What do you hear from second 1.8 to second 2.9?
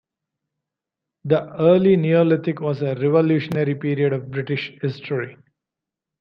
Neolithic was